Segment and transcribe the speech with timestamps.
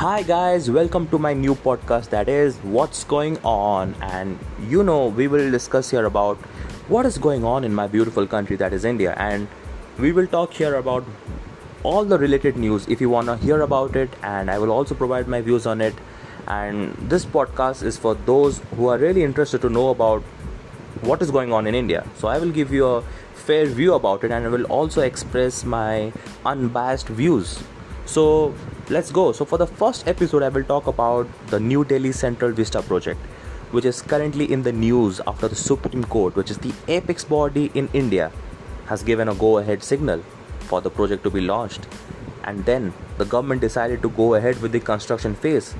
[0.00, 3.94] Hi, guys, welcome to my new podcast that is What's Going On.
[4.00, 6.38] And you know, we will discuss here about
[6.88, 9.12] what is going on in my beautiful country that is India.
[9.18, 9.46] And
[9.98, 11.04] we will talk here about
[11.82, 14.08] all the related news if you want to hear about it.
[14.22, 15.94] And I will also provide my views on it.
[16.48, 20.22] And this podcast is for those who are really interested to know about
[21.02, 22.06] what is going on in India.
[22.16, 23.02] So I will give you a
[23.34, 26.10] fair view about it and I will also express my
[26.46, 27.62] unbiased views.
[28.06, 28.54] So
[28.90, 29.30] let's go.
[29.30, 33.20] So for the first episode, I will talk about the New Delhi Central Vista project,
[33.70, 37.70] which is currently in the news after the Supreme Court, which is the apex body
[37.74, 38.32] in India,
[38.86, 40.22] has given a go ahead signal
[40.60, 41.86] for the project to be launched.
[42.44, 45.74] And then the government decided to go ahead with the construction phase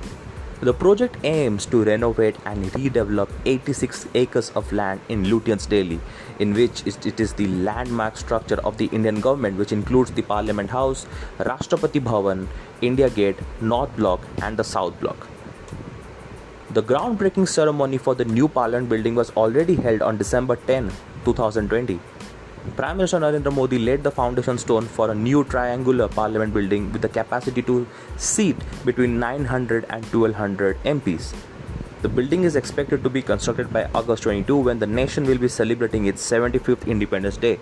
[0.63, 5.99] the project aims to renovate and redevelop 86 acres of land in Lutyens, Delhi,
[6.39, 10.69] in which it is the landmark structure of the Indian government, which includes the Parliament
[10.69, 11.07] House,
[11.39, 12.47] Rashtrapati Bhavan,
[12.83, 15.29] India Gate, North Block, and the South Block.
[16.73, 20.91] The groundbreaking ceremony for the new Parliament building was already held on December 10,
[21.25, 21.99] 2020.
[22.77, 27.01] Prime Minister Narendra Modi laid the foundation stone for a new triangular parliament building with
[27.01, 27.87] the capacity to
[28.19, 31.35] seat between 900 and 1200 MPs.
[32.03, 35.49] The building is expected to be constructed by August 22 when the nation will be
[35.49, 37.59] celebrating its 75th Independence Day.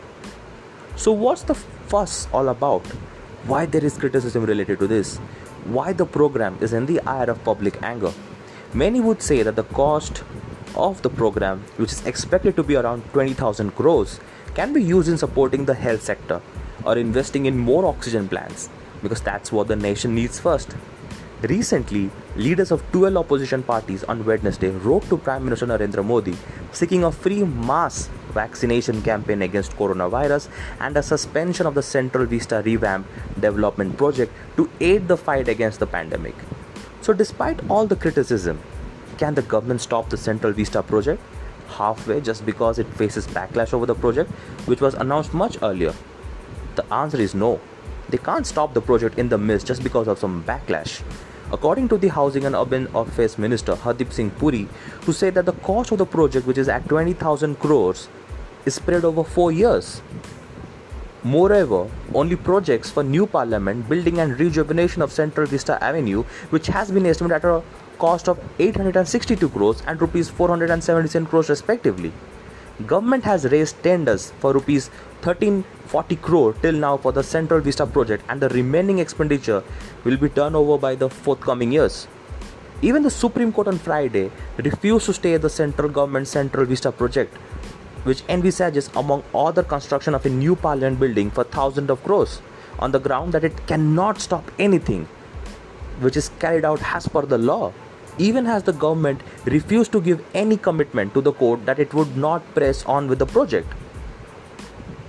[0.97, 2.85] So, what's the fuss all about?
[3.47, 5.19] Why there is criticism related to this?
[5.67, 8.13] Why the program is in the eye of public anger?
[8.75, 10.25] Many would say that the cost
[10.75, 14.19] of the program, which is expected to be around 20,000 crores,
[14.59, 16.41] can be used in supporting the health sector
[16.85, 18.69] or investing in more oxygen plants
[19.03, 20.75] because that's what the nation needs first.
[21.43, 26.35] Recently, leaders of 12 opposition parties on Wednesday wrote to Prime Minister Narendra Modi
[26.73, 30.49] seeking a free mass vaccination campaign against coronavirus
[30.81, 33.07] and a suspension of the Central Vista revamp
[33.39, 36.35] development project to aid the fight against the pandemic.
[37.01, 38.59] So, despite all the criticism,
[39.19, 41.23] can the government stop the Central Vista project?
[41.69, 44.31] Halfway just because it faces backlash over the project,
[44.67, 45.95] which was announced much earlier?
[46.77, 47.61] The answer is no.
[48.09, 51.03] They can't stop the project in the midst just because of some backlash.
[51.53, 54.69] According to the Housing and Urban Affairs Minister Hardeep Singh Puri,
[55.03, 58.09] who said that the cost of the project, which is at 20,000 crores,
[58.67, 60.03] is spread over four years.
[61.25, 66.91] Moreover, only projects for new parliament, building and rejuvenation of Central Vista Avenue, which has
[66.91, 67.63] been estimated at a
[67.99, 72.13] cost of 862 crores and rupees 477 crores respectively.
[72.87, 74.89] Government has raised tenders for rupees
[75.23, 79.65] 1340 crore till now for the Central Vista project and the remaining expenditure
[80.05, 82.07] will be turned over by the forthcoming years.
[82.81, 87.35] Even the Supreme Court on Friday refused to stay the central government Central Vista project,
[88.05, 92.41] which envisages, among other, construction of a new parliament building for thousands of crores,
[92.79, 95.09] on the ground that it cannot stop anything
[96.01, 97.73] which is carried out as per the law
[98.19, 102.17] even as the government refused to give any commitment to the court that it would
[102.17, 103.69] not press on with the project.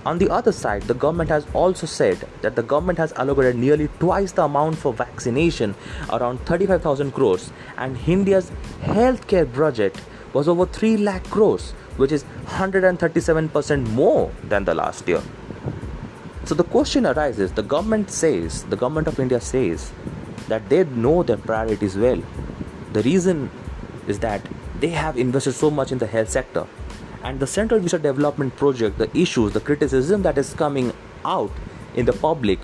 [0.06, 3.88] On the other side, the government has also said that the government has allocated nearly
[3.98, 5.74] twice the amount for vaccination,
[6.10, 8.50] around 35,000 crores, and India's
[8.80, 10.00] healthcare budget
[10.32, 15.20] was over 3 lakh crores, which is 137% more than the last year.
[16.44, 19.92] So the question arises the government says, the government of India says
[20.48, 22.22] that they know their priorities well
[22.92, 23.50] the reason
[24.06, 24.40] is that
[24.80, 26.66] they have invested so much in the health sector.
[27.22, 30.92] And the Central Vista Development Project, the issues, the criticism that is coming
[31.24, 31.50] out
[31.94, 32.58] in the public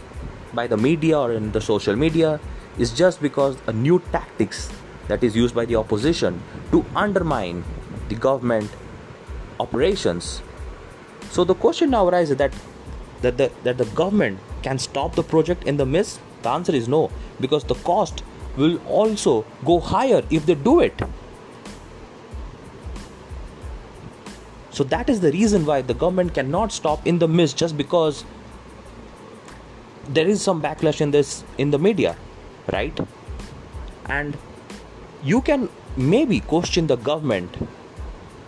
[0.55, 2.41] by the media or in the social media
[2.79, 4.71] is just because a new tactics
[5.09, 7.65] that is used by the opposition to undermine
[8.09, 8.71] the government
[9.61, 10.43] operations.
[11.31, 12.53] So the question now arises that
[13.23, 16.21] that the, that the government can stop the project in the midst?
[16.43, 17.11] The answer is no,
[17.41, 18.23] because the cost
[18.57, 21.01] will also go higher if they do it.
[24.71, 28.25] So that is the reason why the government cannot stop in the midst just because
[30.09, 32.17] there is some backlash in this in the media,
[32.73, 32.99] right?
[34.07, 34.37] And
[35.25, 37.57] you can maybe question the government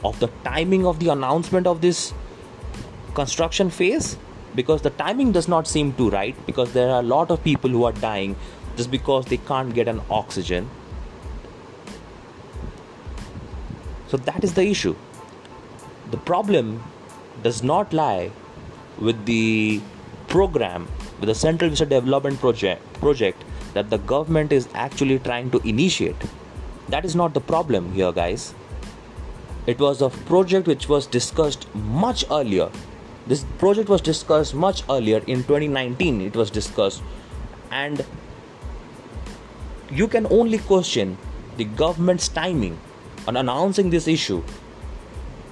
[0.04, 2.12] of the timing of the announcement of this
[3.14, 4.16] construction phase
[4.54, 7.70] because the timing does not seem too right because there are a lot of people
[7.70, 8.36] who are dying
[8.78, 10.70] just because they can't get an oxygen.
[14.06, 14.94] So that is the issue.
[16.12, 16.82] The problem
[17.42, 18.30] does not lie
[18.98, 19.80] with the
[20.28, 20.86] program,
[21.18, 23.44] with the Central Vista Development Project, project
[23.74, 26.16] that the government is actually trying to initiate.
[26.88, 28.54] That is not the problem here, guys.
[29.66, 32.70] It was a project which was discussed much earlier.
[33.26, 36.22] This project was discussed much earlier in 2019.
[36.22, 37.02] It was discussed,
[37.70, 38.06] and
[39.90, 41.16] you can only question
[41.56, 42.78] the government's timing
[43.26, 44.42] on announcing this issue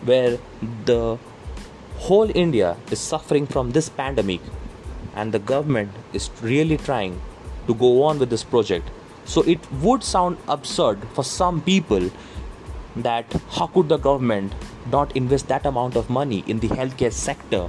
[0.05, 0.38] where
[0.85, 1.19] the
[1.99, 4.41] whole India is suffering from this pandemic
[5.15, 7.21] and the government is really trying
[7.67, 8.88] to go on with this project.
[9.25, 12.11] So it would sound absurd for some people
[12.97, 14.55] that how could the government
[14.91, 17.69] not invest that amount of money in the healthcare sector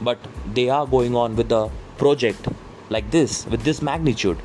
[0.00, 0.18] but
[0.52, 2.48] they are going on with a project
[2.90, 4.36] like this with this magnitude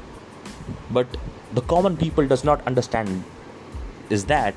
[0.91, 1.07] but
[1.53, 3.23] the common people does not understand
[4.09, 4.55] is that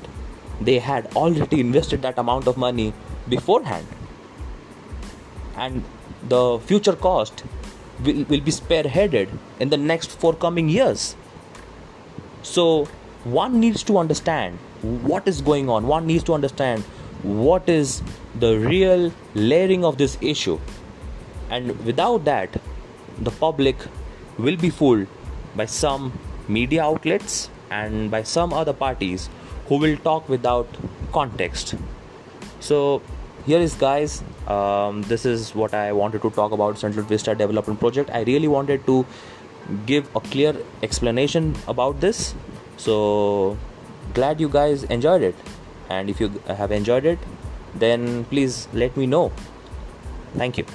[0.59, 2.93] they had already invested that amount of money
[3.27, 3.85] beforehand.
[5.55, 5.83] And
[6.27, 7.43] the future cost
[8.03, 9.29] will, will be spearheaded
[9.59, 11.15] in the next four coming years.
[12.43, 12.85] So
[13.23, 15.87] one needs to understand what is going on.
[15.87, 16.83] One needs to understand
[17.23, 18.01] what is
[18.39, 20.59] the real layering of this issue.
[21.49, 22.61] And without that
[23.19, 23.75] the public
[24.37, 25.07] will be fooled
[25.55, 26.11] by some
[26.47, 29.29] media outlets and by some other parties
[29.67, 30.67] who will talk without
[31.11, 31.75] context.
[32.59, 33.01] So
[33.45, 37.79] here is guys um, this is what i wanted to talk about central vista development
[37.79, 38.09] project.
[38.11, 39.05] I really wanted to
[39.85, 42.33] give a clear explanation about this.
[42.77, 43.57] So
[44.13, 45.35] glad you guys enjoyed it.
[45.89, 47.19] And if you have enjoyed it
[47.75, 49.31] then please let me know.
[50.35, 50.65] Thank you